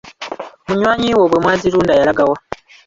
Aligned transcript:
Munywanyi 0.67 1.09
wo 1.17 1.23
bwe 1.31 1.39
mwazirunda 1.43 1.93
yalagawa? 1.99 2.35